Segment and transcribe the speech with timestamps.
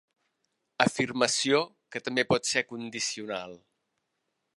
[0.85, 1.59] Afirmació
[1.95, 3.55] que també pot ser condicional.